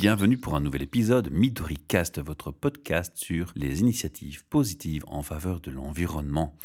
[0.00, 5.70] Bienvenue pour un nouvel épisode MidoriCast, votre podcast sur les initiatives positives en faveur de
[5.70, 6.56] l'environnement.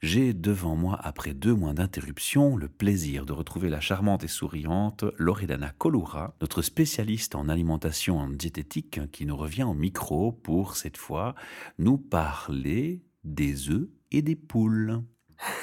[0.00, 5.04] J'ai devant moi, après deux mois d'interruption, le plaisir de retrouver la charmante et souriante
[5.16, 10.96] Loredana Colura, notre spécialiste en alimentation en diététique, qui nous revient au micro pour, cette
[10.96, 11.36] fois,
[11.78, 15.04] nous parler des œufs et des poules.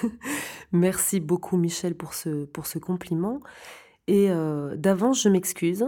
[0.71, 3.41] Merci beaucoup Michel pour ce, compliment.
[4.07, 5.83] Et euh, d'avance, je m'excuse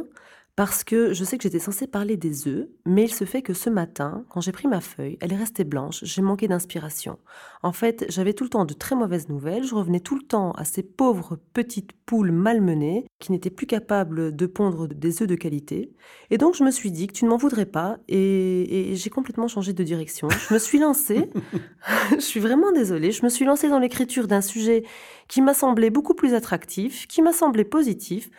[0.56, 3.54] parce que je sais que j'étais censée parler des œufs, mais il se fait que
[3.54, 7.20] ce matin, quand j'ai pris ma feuille, elle est restée blanche, j'ai manqué d'inspiration.
[7.64, 10.52] En fait, j'avais tout le temps de très mauvaises nouvelles, je revenais tout le temps
[10.52, 15.36] à ces pauvres petites poules malmenées qui n'étaient plus capables de pondre des œufs de
[15.36, 15.94] qualité.
[16.32, 19.10] Et donc je me suis dit que tu ne m'en voudrais pas et, et j'ai
[19.10, 20.30] complètement changé de direction.
[20.30, 21.30] Je me suis lancée,
[22.12, 24.84] je suis vraiment désolée, je me suis lancée dans l'écriture d'un sujet
[25.28, 28.30] qui m'a semblé beaucoup plus attractif, qui m'a semblé positif.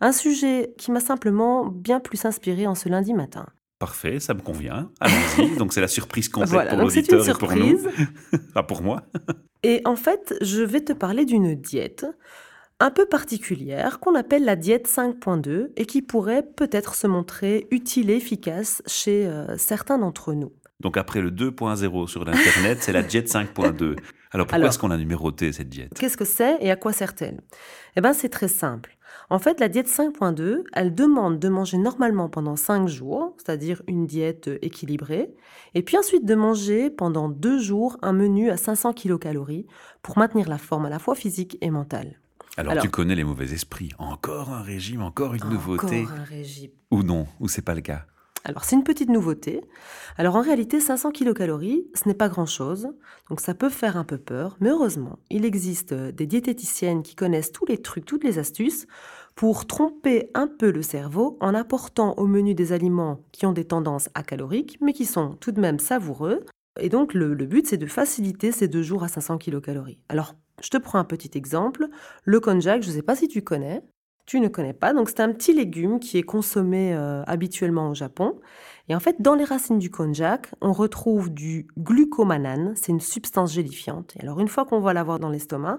[0.00, 3.46] Un sujet qui m'a simplement bien plus inspiré en ce lundi matin.
[3.78, 4.90] Parfait, ça me convient.
[5.00, 5.56] Allons-y.
[5.58, 7.78] donc c'est la surprise complète pour l'auditeur et pour nous.
[8.54, 9.02] Pas pour moi.
[9.62, 12.06] et en fait, je vais te parler d'une diète
[12.80, 18.10] un peu particulière qu'on appelle la diète 5.2 et qui pourrait peut-être se montrer utile
[18.10, 20.52] et efficace chez euh, certains d'entre nous.
[20.80, 23.96] Donc après le 2.0 sur l'Internet, c'est la diète 5.2.
[24.30, 25.94] Alors pourquoi est-ce qu'on a numéroté cette diète?
[25.98, 27.40] Qu'est-ce que c'est et à quoi sert-elle?
[27.96, 28.96] Eh bien c'est très simple.
[29.30, 34.06] En fait, la diète 5.2, elle demande de manger normalement pendant 5 jours, c'est-à-dire une
[34.06, 35.34] diète équilibrée,
[35.74, 39.66] et puis ensuite de manger pendant 2 jours un menu à 500 kilocalories
[40.02, 42.20] pour maintenir la forme à la fois physique et mentale.
[42.56, 43.92] Alors, tu connais les mauvais esprits.
[43.98, 46.02] Encore un régime, encore une nouveauté.
[46.02, 46.70] Encore un régime.
[46.90, 48.06] Ou non, ou c'est pas le cas?
[48.44, 49.62] Alors c'est une petite nouveauté.
[50.16, 52.88] Alors en réalité, 500 kilocalories, ce n'est pas grand-chose,
[53.28, 57.52] donc ça peut faire un peu peur, mais heureusement, il existe des diététiciennes qui connaissent
[57.52, 58.86] tous les trucs, toutes les astuces
[59.34, 63.66] pour tromper un peu le cerveau en apportant au menu des aliments qui ont des
[63.66, 66.44] tendances acaloriques, mais qui sont tout de même savoureux.
[66.80, 70.00] Et donc le, but, c'est de faciliter ces deux jours à 500 kilocalories.
[70.08, 71.86] Alors, je te prends un petit exemple.
[72.24, 73.82] Le konjac, je ne sais pas si tu connais
[74.28, 74.92] tu ne connais pas.
[74.92, 78.38] Donc c'est un petit légume qui est consommé euh, habituellement au Japon.
[78.90, 83.54] Et en fait, dans les racines du konjac, on retrouve du glucomanane, c'est une substance
[83.54, 84.14] gélifiante.
[84.16, 85.78] Et alors une fois qu'on va l'avoir dans l'estomac,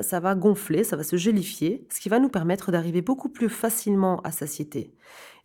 [0.00, 3.50] ça va gonfler, ça va se gélifier, ce qui va nous permettre d'arriver beaucoup plus
[3.50, 4.94] facilement à satiété.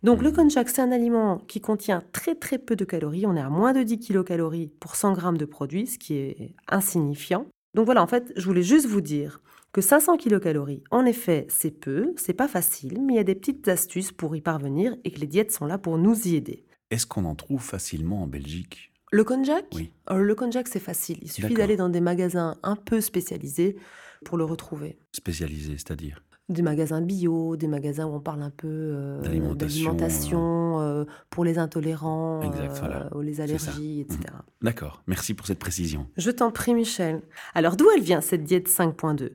[0.02, 3.26] Donc le konjac, c'est un aliment qui contient très très peu de calories.
[3.26, 6.54] On est à moins de 10 kilocalories pour 100 grammes de produit, ce qui est
[6.66, 7.44] insignifiant.
[7.74, 9.42] Donc voilà, en fait, je voulais juste vous dire
[9.72, 13.34] que 500 kilocalories, en effet, c'est peu, c'est pas facile, mais il y a des
[13.34, 16.64] petites astuces pour y parvenir et que les diètes sont là pour nous y aider.
[16.90, 18.92] Est-ce qu'on en trouve facilement en Belgique?
[19.12, 19.66] Le konjac?
[19.74, 19.92] Oui.
[20.06, 21.18] Alors, le konjac, c'est facile.
[21.22, 23.76] Il suffit d'aller dans des magasins un peu spécialisés
[24.24, 24.98] pour le retrouver.
[25.12, 26.22] Spécialisés, c'est-à-dire?
[26.48, 31.58] Des magasins bio, des magasins où on parle un peu euh, d'alimentation euh, pour les
[31.58, 34.20] intolérants euh, ou les allergies, etc.
[34.22, 34.42] Mhm.
[34.62, 36.06] D'accord, merci pour cette précision.
[36.16, 37.20] Je t'en prie, Michel.
[37.54, 39.32] Alors, d'où elle vient cette diète 5.2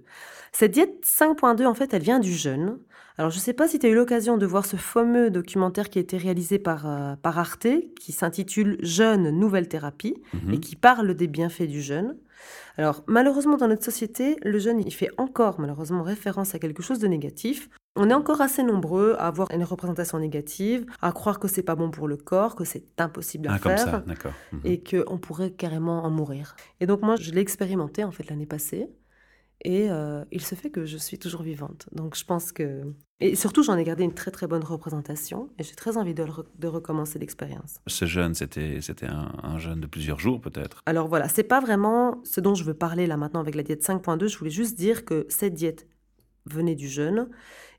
[0.52, 2.80] Cette diète 5.2, en fait, elle vient du jeûne.
[3.20, 5.92] Alors, je ne sais pas si tu as eu l'occasion de voir ce fameux documentaire
[5.92, 6.88] qui a été réalisé par,
[7.22, 7.68] par Arte,
[8.00, 10.56] qui s'intitule Jeûne, nouvelle thérapie, mhm.
[10.56, 12.16] et qui parle des bienfaits du jeûne.
[12.78, 17.00] Alors malheureusement dans notre société, le jeûne, il fait encore malheureusement référence à quelque chose
[17.00, 17.70] de négatif.
[17.96, 21.76] On est encore assez nombreux à avoir une représentation négative, à croire que c'est pas
[21.76, 24.04] bon pour le corps, que c'est impossible à ah, faire, comme ça,
[24.52, 24.62] mhm.
[24.64, 26.56] et qu'on pourrait carrément en mourir.
[26.80, 28.90] Et donc moi, je l'ai expérimenté en fait l'année passée.
[29.64, 31.88] Et euh, il se fait que je suis toujours vivante.
[31.94, 32.84] Donc je pense que...
[33.20, 36.26] Et surtout, j'en ai gardé une très très bonne représentation et j'ai très envie de,
[36.58, 37.80] de recommencer l'expérience.
[37.88, 40.82] Ce jeûne, c'était, c'était un, un, jeûne de plusieurs jours peut-être?
[40.86, 43.82] Alors voilà, c'est pas vraiment ce dont je veux parler là maintenant avec la diète
[43.82, 44.28] 5.2.
[44.28, 45.88] Je voulais juste dire que cette diète
[46.46, 47.30] venait du jeûne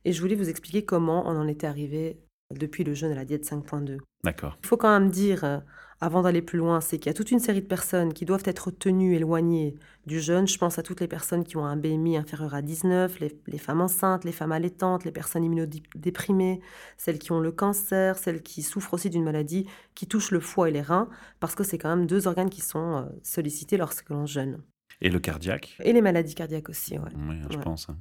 [0.07, 2.19] et je voulais vous expliquer comment on en était arrivé
[2.53, 3.99] depuis le jeûne à la diète 5.2.
[4.23, 4.57] D'accord.
[4.63, 5.59] Il faut quand même dire euh,
[6.01, 8.43] avant d'aller plus loin, c'est qu'il y a toute une série de personnes qui doivent
[8.45, 9.75] être tenues éloignées
[10.07, 10.47] du jeûne.
[10.47, 13.81] Je pense à toutes les personnes qui ont un BMI inférieur à 19, les, femmes
[13.81, 16.61] enceintes, les femmes allaitantes, les personnes immunodéprimées,
[16.97, 20.69] celles qui ont le cancer, celles qui souffrent aussi d'une maladie qui touche le foie
[20.69, 21.09] et les reins,
[21.41, 24.61] parce que c'est quand même deux organes qui sont euh, sollicités lorsque l'on jeûne.
[25.01, 25.77] Et le cardiaque?
[25.83, 27.11] Et les maladies cardiaques aussi, oui.
[27.29, 27.89] Oui, je pense.
[27.89, 27.97] Hein.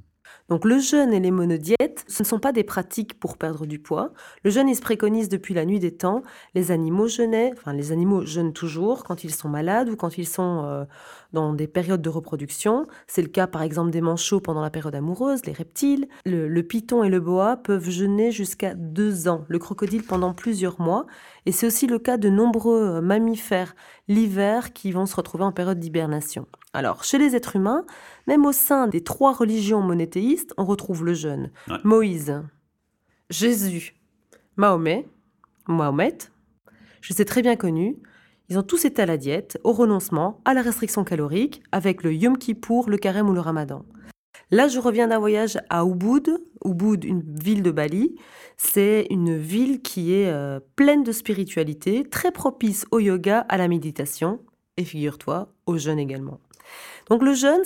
[0.49, 3.79] Donc le jeûne et les monodiètes, ce ne sont pas des pratiques pour perdre du
[3.79, 4.13] poids.
[4.43, 6.23] Le jeûne, se préconise depuis la nuit des temps.
[6.53, 7.07] Les animaux
[7.51, 10.85] enfin les animaux jeûnent toujours quand ils sont malades ou quand ils sont euh,
[11.33, 12.85] dans des périodes de reproduction.
[13.07, 16.07] C'est le cas par exemple des manchots pendant la période amoureuse, les reptiles.
[16.25, 20.79] Le, le python et le boa peuvent jeûner jusqu'à deux ans, le crocodile pendant plusieurs
[20.79, 21.05] mois.
[21.45, 23.75] Et c'est aussi le cas de nombreux euh, mammifères
[24.07, 26.47] l'hiver qui vont se retrouver en période d'hibernation.
[26.73, 27.85] Alors, chez les êtres humains,
[28.27, 31.51] même au sein des trois religions monothéistes, on retrouve le jeûne.
[31.83, 32.41] Moïse,
[33.29, 33.95] Jésus,
[34.57, 35.07] Mahomet,
[35.67, 36.23] Mohamed.
[37.01, 37.97] Je sais très bien connu.
[38.49, 42.13] Ils ont tous été à la diète, au renoncement, à la restriction calorique, avec le
[42.13, 43.85] Yom Kippour, le carême ou le ramadan.
[44.51, 46.29] Là, je reviens d'un voyage à Ubud,
[46.65, 48.15] Ubud, une ville de Bali.
[48.57, 53.67] C'est une ville qui est euh, pleine de spiritualité, très propice au yoga, à la
[53.67, 54.39] méditation,
[54.77, 56.39] et figure-toi, au jeûne également.
[57.09, 57.63] Donc le jeûne,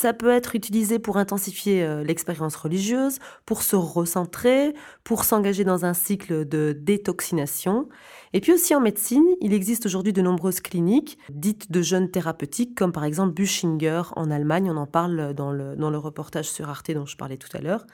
[0.00, 4.72] ça peut être utilisé pour intensifier euh, l'expérience religieuse, pour se recentrer,
[5.02, 7.88] pour s'engager dans un cycle de détoxination.
[8.32, 12.76] Et puis aussi en médecine, il existe aujourd'hui de nombreuses cliniques dites de jeûne thérapeutique,
[12.76, 16.68] comme par exemple Buschinger en Allemagne, on en parle dans le, dans le reportage sur
[16.68, 17.84] Arte dont je parlais tout à l'heure.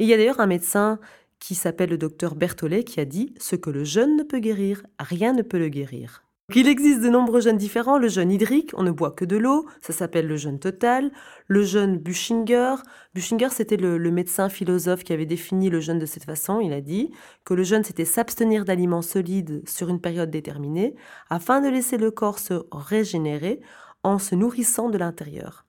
[0.00, 0.98] Et il y a d'ailleurs un médecin
[1.38, 4.82] qui s'appelle le docteur Berthollet qui a dit⁇ Ce que le jeûne ne peut guérir,
[4.98, 6.24] rien ne peut le guérir⁇
[6.56, 7.98] il existe de nombreux jeûnes différents.
[7.98, 11.10] Le jeûne hydrique, on ne boit que de l'eau, ça s'appelle le jeûne total.
[11.46, 12.76] Le jeûne Bushinger.
[13.14, 16.60] Bushinger, c'était le, médecin philosophe qui avait défini le jeûne de cette façon.
[16.60, 17.10] Il a dit
[17.44, 20.94] que le jeûne, c'était s'abstenir d'aliments solides sur une période déterminée
[21.30, 23.60] afin de laisser le corps se régénérer
[24.02, 25.64] en se nourrissant de l'intérieur.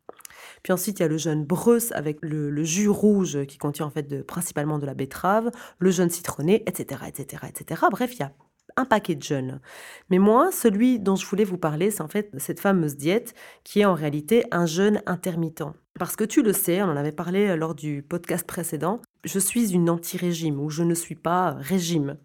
[0.63, 3.89] Puis ensuite, il y a le jeûne Breus avec le, jus rouge qui contient en
[3.91, 7.81] fait principalement de la betterave, le jeûne citronné, etc., etc., etc.
[7.91, 8.31] Bref, il y a
[8.77, 9.59] un paquet de jeûnes.
[10.09, 13.33] Mais moi, celui dont je voulais vous parler, c'est en fait cette fameuse diète
[13.63, 15.63] qui est en réalité un jeûne intermittent.
[15.99, 19.37] Parce que tu le sais, on en avait parlé euh, lors du podcast précédent, je
[19.37, 22.17] suis une anti-régime ou je ne suis pas régime.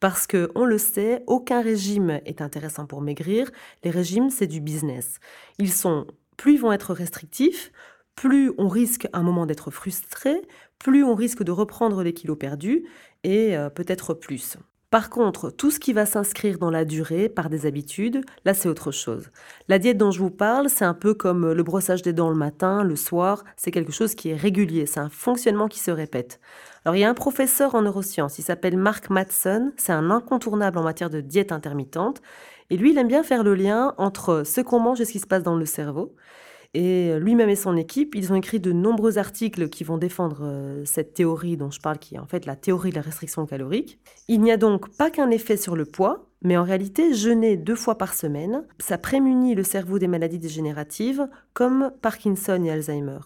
[0.00, 3.50] Parce que, on le sait, aucun régime est intéressant pour maigrir.
[3.84, 5.18] Les régimes, c'est du business.
[5.58, 6.06] Ils sont,
[6.36, 7.72] plus ils vont être restrictifs,
[8.16, 10.42] plus on risque un moment d'être frustré,
[10.78, 12.84] plus on risque de reprendre les kilos perdus
[13.24, 14.58] et euh, peut-être plus.
[14.90, 18.68] Par contre, tout ce qui va s'inscrire dans la durée par des habitudes, là c'est
[18.68, 19.30] autre chose.
[19.66, 22.36] La diète dont je vous parle, c'est un peu comme le brossage des dents le
[22.36, 26.38] matin, le soir, c'est quelque chose qui est régulier, c'est un fonctionnement qui se répète.
[26.84, 30.78] Alors il y a un professeur en neurosciences, il s'appelle Mark Matson, c'est un incontournable
[30.78, 32.22] en matière de diète intermittente,
[32.70, 35.18] et lui il aime bien faire le lien entre ce qu'on mange et ce qui
[35.18, 36.14] se passe dans le cerveau.
[36.74, 40.84] Et lui-même et son équipe, ils ont écrit de nombreux articles qui vont défendre euh,
[40.84, 43.98] cette théorie dont je parle, qui est en fait la théorie de la restriction calorique.
[44.28, 47.74] Il n'y a donc pas qu'un effet sur le poids, mais en réalité, jeûner deux
[47.74, 53.18] fois par semaine, ça prémunit le cerveau des maladies dégénératives comme Parkinson et Alzheimer.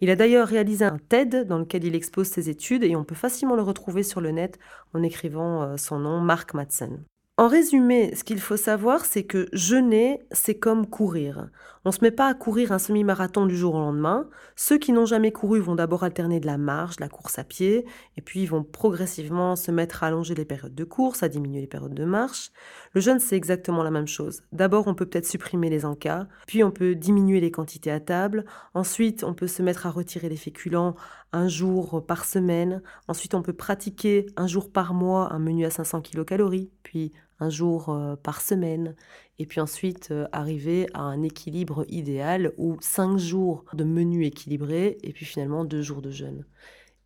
[0.00, 3.14] Il a d'ailleurs réalisé un TED dans lequel il expose ses études et on peut
[3.14, 4.58] facilement le retrouver sur le net
[4.94, 7.04] en écrivant euh, son nom, Mark Madsen.
[7.38, 11.50] En résumé, ce qu'il faut savoir, c'est que jeûner, c'est comme courir.
[11.84, 14.26] On ne se met pas à courir un semi-marathon du jour au lendemain.
[14.56, 17.44] Ceux qui n'ont jamais couru vont d'abord alterner de la marche, de la course à
[17.44, 17.84] pied,
[18.16, 21.60] et puis ils vont progressivement se mettre à allonger les périodes de course, à diminuer
[21.60, 22.50] les périodes de marche.
[22.92, 24.42] Le jeûne, c'est exactement la même chose.
[24.50, 28.46] D'abord, on peut peut-être supprimer les encas, puis on peut diminuer les quantités à table.
[28.72, 30.96] Ensuite, on peut se mettre à retirer les féculents
[31.32, 32.82] un jour par semaine.
[33.08, 37.50] Ensuite, on peut pratiquer un jour par mois un menu à 500 kilocalories, puis un
[37.50, 38.94] jour euh, par semaine,
[39.38, 44.98] et puis ensuite euh, arriver à un équilibre idéal où cinq jours de menu équilibré,
[45.02, 46.44] et puis finalement deux jours de jeûne.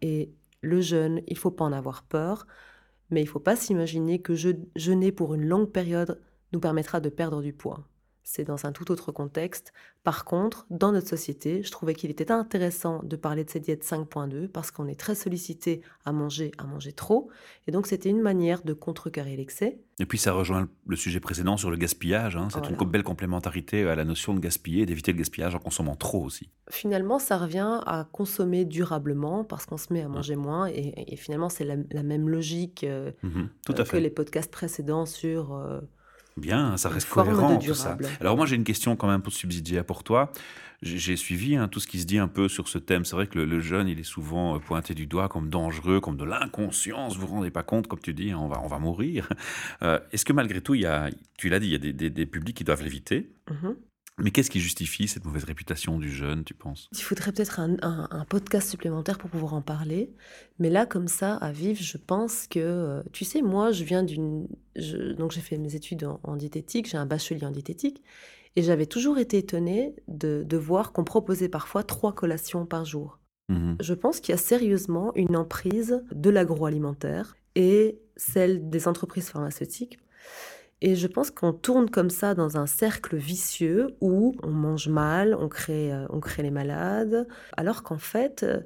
[0.03, 0.33] Et
[0.63, 2.47] le jeûne, il faut pas en avoir peur,
[3.11, 4.35] mais il faut pas s'imaginer que
[4.77, 6.21] jeûner pour une longue période
[6.53, 7.85] nous permettra de perdre du poids
[8.33, 9.73] c'est dans un tout autre contexte.
[10.05, 13.85] Par contre, dans notre société, je trouvais qu'il était intéressant de parler de cette diète
[13.85, 17.29] 5.2 parce qu'on est très sollicité à manger, à manger trop.
[17.67, 19.81] Et donc, c'était une manière de contrecarrer l'excès.
[19.99, 22.37] Et puis, ça rejoint le sujet précédent sur le gaspillage.
[22.37, 22.47] Hein.
[22.53, 26.23] C'est une belle complémentarité à la notion de gaspiller, d'éviter le gaspillage en consommant trop
[26.23, 26.51] aussi.
[26.71, 30.67] Finalement, ça revient à consommer durablement parce qu'on se met à manger moins.
[30.69, 33.97] Et, finalement, c'est la, même logique euh, mmh tout à euh, fait.
[33.99, 35.53] que les podcasts précédents sur...
[35.55, 35.81] Euh,
[36.37, 37.97] Bien, ça reste cohérent tout ça.
[38.21, 40.33] Alors moi j'ai une question quand même pour subsidier pour toi.
[40.83, 43.05] J'ai suivi hein, tout ce qui se dit un peu sur ce thème.
[43.05, 46.17] C'est vrai que le, jeune, il est souvent euh, pointé du doigt comme dangereux, comme
[46.17, 47.17] de l'inconscience.
[47.19, 49.29] Vous vous rendez pas compte, comme tu dis, on va, on va mourir.
[49.83, 51.09] Euh, est-ce que malgré tout, il y a,
[51.39, 53.31] tu l'as dit, il y a des, des, publics qui doivent l'éviter?
[53.49, 53.75] Mm-hmm.
[54.23, 56.89] Mais qu'est-ce qui justifie cette mauvaise réputation du jeune, tu penses?
[56.93, 60.13] Il faudrait peut-être un, podcast supplémentaire pour pouvoir en parler.
[60.59, 64.03] Mais là, comme ça, à vivre, je pense que, euh, tu sais, moi, je viens
[64.03, 64.47] d'une...
[65.17, 68.03] donc j'ai fait mes études en, diététique, j'ai un bachelier en diététique.
[68.57, 73.19] Et j'avais toujours été étonnée de, voir qu'on proposait parfois trois collations par jour.
[73.49, 79.29] Mmh je pense qu'il y a sérieusement une emprise de l'agroalimentaire et celle des entreprises
[79.29, 79.99] pharmaceutiques
[80.83, 85.35] et je pense qu'on tourne comme ça dans un cercle vicieux où on mange mal,
[85.35, 88.61] on crée, euh, on crée les malades, alors qu'en fait, euh,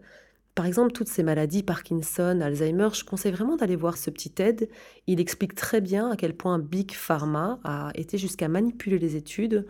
[0.54, 4.68] par exemple, toutes ces maladies, Parkinson, Alzheimer, je conseille vraiment d'aller voir ce petit TED.
[5.08, 9.66] Il explique très bien à quel point Big Pharma a été jusqu'à manipuler les études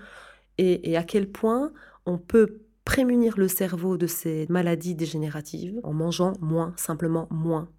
[0.58, 1.72] et, et à quel point
[2.04, 7.70] on peut prémunir le cerveau de ces maladies dégénératives en mangeant moins, simplement moins.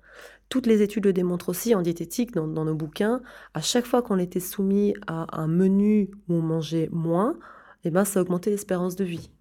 [0.50, 3.22] Toutes les études le démontrent aussi en diététique, dans, nos bouquins.
[3.54, 7.38] À chaque fois qu'on était soumis à un menu où on mangeait moins,
[7.84, 9.32] eh ben, ça augmentait l'espérance de vie.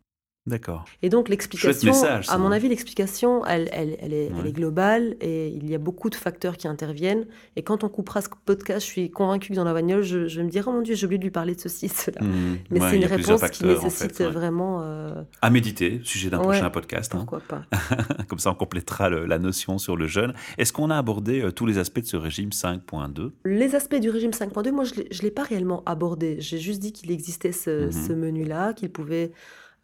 [0.46, 0.84] D'accord.
[1.00, 2.52] Et donc l'explication, message, à mon hein.
[2.52, 4.48] avis, l'explication, elle, elle, elle est, elle Ouais.
[4.50, 7.26] est globale et il y a beaucoup de facteurs qui interviennent.
[7.56, 10.36] Et quand on coupera ce podcast, je suis convaincue que dans la bagnole, je, je
[10.38, 12.20] vais me dire, oh mon Dieu, j'ai oublié de lui parler de ceci, de cela.
[12.22, 12.58] Mhm.
[12.70, 14.30] Mais Ouais, c'est une réponse qui en nécessite fait, ouais.
[14.32, 17.14] vraiment, euh, À méditer, sujet d'un prochain podcast.
[17.14, 17.18] hein.
[17.26, 17.62] pourquoi pas.
[18.28, 20.34] Comme ça, on complétera le- la notion sur le jeûne.
[20.58, 24.10] Est-ce qu'on a abordé euh, tous les aspects de ce régime 5.2 Les aspects du
[24.10, 26.36] régime 5.2, moi, je ne l'ai pas réellement abordé.
[26.40, 27.92] J'ai juste dit qu'il existait ce, Mhm.
[27.92, 29.32] ce menu-là, qu'il pouvait...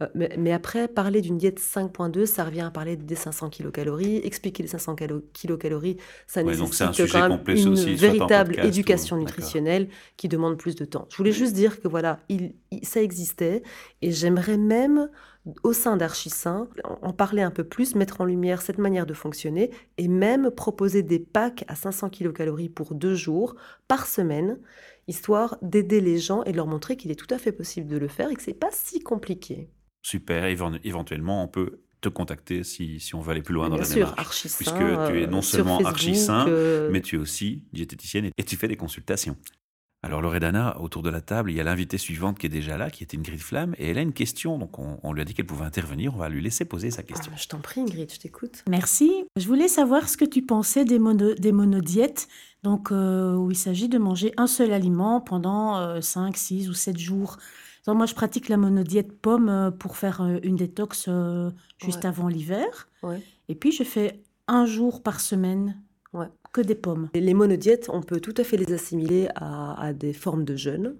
[0.03, 4.17] euh, mais, mais après, parler d'une diète 5.2, ça revient à parler des 500 kilocalories.
[4.25, 6.55] Expliquer les 500 calo- kilocalories, ça Ouais,
[6.87, 10.85] un nécessite sujet quand même une aussi, véritable podcast éducation nutritionnelle qui demande plus de
[10.85, 11.07] temps.
[11.11, 13.63] Je voulais juste dire que voilà, il, il- ça existait
[14.03, 15.11] et j'aimerais même,
[15.65, 19.15] au sein d'Archisain, en, en parler un peu plus, mettre en lumière cette manière de
[19.15, 23.55] fonctionner et même proposer des packs à 500 kilocalories pour deux jours
[23.89, 24.59] par semaine,
[25.09, 27.97] histoire d'aider les gens et de leur montrer qu'il est tout à fait possible de
[27.99, 29.69] le faire et que c'est pas si compliqué.
[30.03, 30.45] Super.
[30.47, 33.85] Évent- Éventuellement, on peut te contacter si, si on veut aller plus loin dans Bien
[33.85, 34.19] la sûr, démarche.
[34.19, 37.65] Archisain, puisque tu es non euh, sur seulement Facebook, Archisain, euh, mais tu es aussi
[37.75, 39.37] diététicienne et- et tu fais des consultations.
[40.03, 42.89] Alors Loredana, autour de la table, il y a l'invitée suivante qui est déjà là,
[42.91, 45.35] qui est Ingrid Flamme, et elle a une question, donc on, on lui a dit
[45.35, 47.31] qu'elle pouvait intervenir, on va lui laisser poser sa question.
[47.35, 48.65] ah, je t'en prie Ingrid, je t'écoute.
[48.67, 49.13] Merci.
[49.37, 52.29] Je voulais savoir ce que tu pensais des, mono, des monodiètes,
[52.63, 56.73] donc euh, où il s'agit de manger un seul aliment pendant euh, 5, 6 ou
[56.73, 57.37] 7 jours.
[57.87, 62.07] Moi, je pratique la monodiète pomme euh, pour faire euh, une détox euh, juste Ouais.
[62.07, 62.89] avant l'hiver.
[63.03, 63.21] Ouais.
[63.49, 65.77] Et puis, je fais un jour par semaine
[66.13, 66.27] Ouais.
[66.53, 67.09] que des pommes.
[67.15, 70.57] Et Les monodiètes, on peut tout à fait les assimiler à, à des formes de
[70.57, 70.97] jeûne.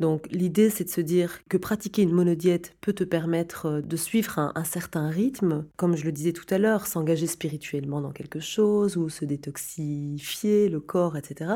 [0.00, 3.96] Donc l'idée, c'est de se dire que pratiquer une monodiète peut te permettre euh, de
[3.96, 8.10] suivre un, un certain rythme, comme je le disais tout à l'heure, s'engager spirituellement dans
[8.10, 11.52] quelque chose ou se détoxifier le corps, etc.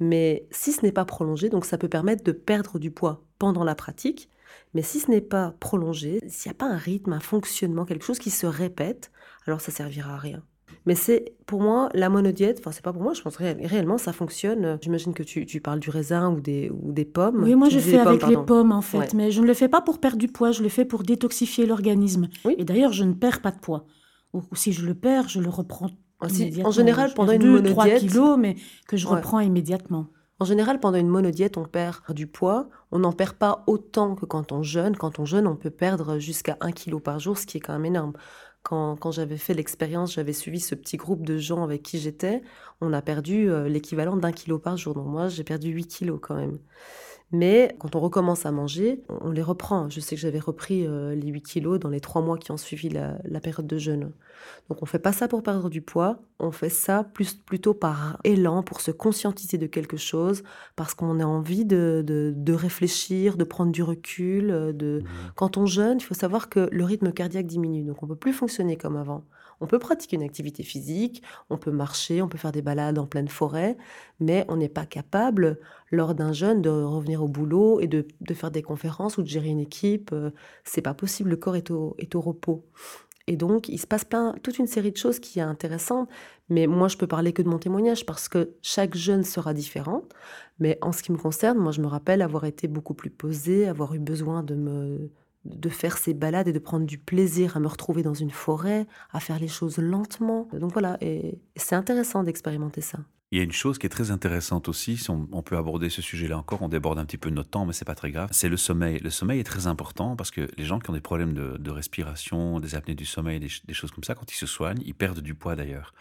[0.00, 3.64] Mais si ce n'est pas prolongé, donc ça peut permettre de perdre du poids pendant
[3.64, 4.30] la pratique.
[4.72, 8.04] Mais si ce n'est pas prolongé, s'il n'y a pas un rythme, un fonctionnement, quelque
[8.04, 9.12] chose qui se répète,
[9.46, 10.42] alors ça servira à rien.
[10.86, 13.96] Mais c'est pour moi la monodiète, enfin c'est pas pour moi, je pense ré- réellement
[13.96, 14.78] ça fonctionne.
[14.82, 17.42] J'imagine que tu, tu parles du raisin ou des, ou des pommes.
[17.42, 18.98] Oui, moi, Tu je fais pommes, avec les pommes, en fait.
[18.98, 19.08] Ouais.
[19.14, 21.64] Mais je ne le fais pas pour perdre du poids, je le fais pour détoxifier
[21.66, 22.28] l'organisme.
[22.44, 22.54] Oui.
[22.58, 23.86] Et d'ailleurs, je ne perds pas de poids.
[24.34, 26.68] Ou, ou si je le perds, je le reprends Ah, immédiatement.
[26.68, 27.62] en général, pendant une
[27.98, 29.14] kilos, mais que je Ouais.
[29.16, 30.08] reprends immédiatement.
[30.40, 32.68] En général, pendant une monodiète, on perd du poids.
[32.90, 34.96] On n'en perd pas autant que quand on jeûne.
[34.96, 37.72] Quand on jeûne, on peut perdre jusqu'à 1 kg par jour, ce qui est quand
[37.72, 38.12] même énorme.
[38.64, 42.42] Quand, j'avais fait l'expérience, j'avais suivi ce petit groupe de gens avec qui j'étais,
[42.80, 44.94] on a perdu euh, l'équivalent d'un kilo par jour.
[44.94, 46.58] Donc moi, j'ai perdu 8 kilos quand même.
[47.34, 49.90] Mais quand on recommence à manger, on les reprend.
[49.90, 52.56] Je sais que j'avais repris euh, les 8 kilos dans les 3 mois qui ont
[52.56, 54.12] suivi la, la période de jeûne.
[54.68, 58.18] Donc on fait pas ça pour perdre du poids, on fait ça plus, plutôt par
[58.24, 60.42] élan, pour se conscientiser de quelque chose,
[60.76, 64.50] parce qu'on a envie de, de, de réfléchir, de prendre du recul.
[64.50, 65.00] euh, De...
[65.02, 65.32] Mhm.
[65.34, 68.32] Quand on jeûne, il faut savoir que le rythme cardiaque diminue, donc on peut plus
[68.32, 69.24] fonctionner comme avant.
[69.60, 73.06] On peut pratiquer une activité physique, on peut marcher, on peut faire des balades en
[73.06, 73.76] pleine forêt,
[74.20, 75.58] mais on n'est pas capable,
[75.90, 79.48] lors d'un jeûne, de revenir au boulot et de, faire des conférences ou de gérer
[79.48, 80.10] une équipe.
[80.12, 80.30] euh,
[80.64, 82.64] C'est pas possible, le corps est au, repos.
[83.26, 84.04] Et donc, il se passe
[84.42, 86.10] toute une série de choses qui est intéressante.
[86.50, 90.02] Mais moi, je peux parler que de mon témoignage parce que chaque jeune sera différent.
[90.58, 93.66] Mais en ce qui me concerne, moi, je me rappelle avoir été beaucoup plus posée,
[93.66, 95.10] avoir eu besoin de me
[95.44, 98.86] de faire ces balades et de prendre du plaisir à me retrouver dans une forêt,
[99.12, 100.48] à faire les choses lentement.
[100.52, 102.98] Donc voilà, et c'est intéressant d'expérimenter ça.
[103.34, 106.00] Il y a une chose qui est très intéressante aussi, si on, peut aborder ce
[106.00, 108.28] sujet-là encore, on déborde un petit peu de notre temps, mais c'est pas très grave,
[108.30, 109.00] c'est le sommeil.
[109.00, 112.60] Le sommeil est très important parce que les gens qui ont des problèmes de, respiration,
[112.60, 115.34] des apnées du sommeil, des choses comme ça, quand ils se soignent, ils perdent du
[115.34, 115.94] poids d'ailleurs.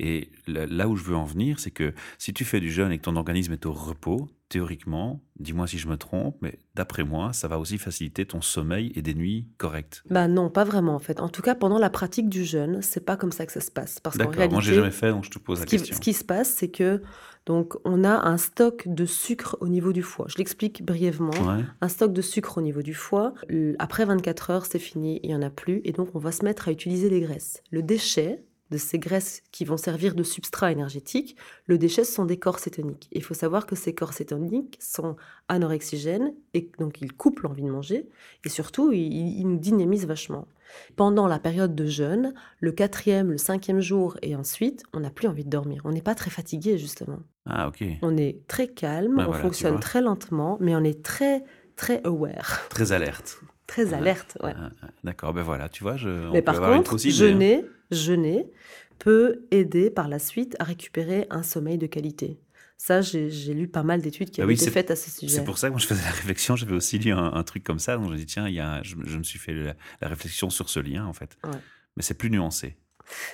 [0.00, 2.90] Et là, là où je veux en venir, c'est que si tu fais du jeûne
[2.90, 7.04] et que ton organisme est au repos, théoriquement, dis-moi si je me trompe, mais d'après
[7.04, 10.02] moi, ça va aussi faciliter ton sommeil et des nuits correctes.
[10.10, 11.20] Bah non, pas vraiment en fait.
[11.20, 13.70] En tout cas, pendant la pratique du jeûne, c'est pas comme ça que ça se
[13.70, 14.00] passe.
[14.00, 15.76] Parce qu'en D'accord, réalité, moi j'ai jamais fait, donc je te pose ce la qui,
[15.78, 15.96] question.
[15.96, 17.00] ce qui se passe, c'est que
[17.46, 20.26] donc on a un stock de sucre au niveau du foie.
[20.28, 21.30] Je l'explique brièvement.
[21.30, 21.64] Ouais.
[21.80, 23.32] Un stock de sucre au niveau du foie.
[23.78, 26.44] Après 24 heures, c'est fini, il y en a plus, et donc on va se
[26.44, 27.62] mettre à utiliser les graisses.
[27.70, 31.36] Le déchet de ces graisses qui vont servir de substrat énergétique,
[31.66, 33.08] le déchet ce sont des corps cétoniques.
[33.12, 35.16] Il faut savoir que ces corps cétoniques sont
[35.48, 38.08] anorexigènes et donc ils coupent l'envie de manger
[38.44, 40.46] et surtout ils, ils nous dynamisent vachement.
[40.94, 45.26] Pendant la période de jeûne, le quatrième, le cinquième jour et ensuite, on n'a plus
[45.26, 45.82] envie de dormir.
[45.84, 47.18] On n'est pas très fatigué justement.
[47.46, 51.02] Ah ok, On est très calme, Ben on voilà, fonctionne très lentement, mais on est
[51.04, 51.42] très
[51.76, 52.68] très aware.
[52.68, 53.40] très alerte.
[53.70, 54.52] Très alerte, ouais.
[54.56, 56.94] Ah, ah, D'accord, ben voilà, tu vois, je, on Mais peut par avoir une contre,
[56.94, 57.10] hein.
[57.10, 58.50] jeûner, jeûner
[58.98, 62.40] peut aider par la suite à récupérer un sommeil de qualité.
[62.76, 65.36] Ça, j'ai lu pas mal d'études qui Bah avaient oui, été faites à ce sujet.
[65.36, 67.62] C'est pour ça que moi je faisais la réflexion, j'avais aussi lu un, un truc
[67.62, 69.52] comme ça, donc je me dis tiens, il y a, je, je me suis fait
[69.52, 71.38] la, la réflexion sur ce lien en fait.
[71.44, 71.50] Ouais.
[71.96, 72.76] Mais c'est plus nuancé.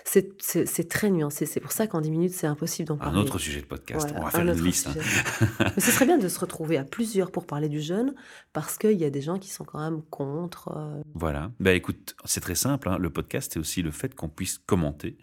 [0.04, 1.46] C'est- très nuancé.
[1.46, 3.18] C'est pour ça qu'en 10 minutes, c'est impossible d'en Un parler.
[3.20, 4.88] autre sujet de podcast, Voilà, on va un faire une liste.
[4.88, 5.64] hein.
[5.76, 8.14] Mais ce serait bien de se retrouver à plusieurs pour parler du jeûne,
[8.52, 10.68] parce qu'il y a des gens qui sont quand même contre.
[10.76, 11.50] euh, Voilà.
[11.60, 12.88] Bah écoute, c'est très simple.
[12.88, 12.98] hein.
[12.98, 15.16] Le podcast, c'est aussi le fait qu'on puisse commenter,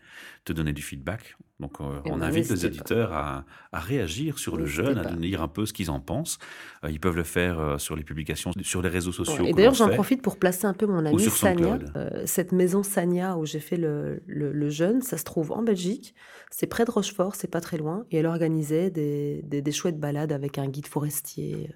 [0.45, 1.35] te donner du feedback.
[1.63, 5.15] Donc, euh, Eh on ben, invite les auditeurs à, à réagir sur le jeûne, à
[5.15, 6.37] dire un peu ce qu'ils en pensent.
[6.83, 9.43] Euh, ils peuvent le faire euh, sur les publications, sur les réseaux sociaux.
[9.43, 11.79] Ouais, Et d'ailleurs, j'en profite pour placer un peu mon ami Sania.
[12.25, 16.13] Cette maison Sania où j'ai fait le, le, le jeûne, ça se trouve en Belgique.
[16.51, 18.05] C'est près de Rochefort, c'est pas très loin.
[18.11, 21.69] Et elle organisait des, des, des chouettes balades avec un guide forestier.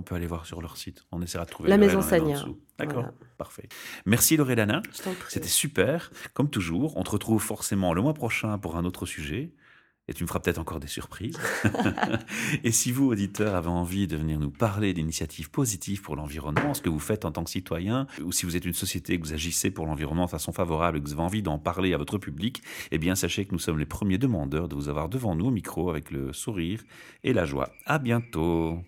[0.00, 1.04] On peut aller voir sur leur site.
[1.12, 2.58] On essaiera de trouver La maison dessous.
[2.78, 3.12] D'accord, Voilà.
[3.36, 3.68] parfait.
[4.06, 4.80] Merci Loredana.
[5.28, 6.10] C'était super.
[6.32, 9.52] Comme toujours, on te retrouve forcément le mois prochain pour un autre sujet.
[10.08, 11.38] Et tu me feras peut-être encore des surprises.
[12.64, 16.80] et si vous, auditeurs, avez envie de venir nous parler d'initiatives positives pour l'environnement, ce
[16.80, 19.34] que vous faites en tant que citoyen, ou si vous êtes une société que vous
[19.34, 22.16] agissez pour l'environnement de façon favorable et que vous avez envie d'en parler à votre
[22.16, 25.48] public, eh bien sachez que nous sommes les premiers demandeurs de vous avoir devant nous
[25.48, 26.82] au micro avec le sourire
[27.22, 27.68] et la joie.
[27.84, 28.78] À bientôt.